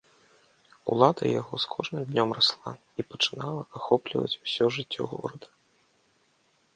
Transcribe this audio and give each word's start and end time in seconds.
Улада 0.93 1.23
яго 1.41 1.53
з 1.63 1.69
кожным 1.73 2.03
днём 2.09 2.29
расла 2.37 2.73
і 3.03 3.05
пачынала 3.11 3.61
ахопліваць 3.81 4.39
усё 4.45 4.65
жыццё 4.79 5.03
горада. 5.13 5.47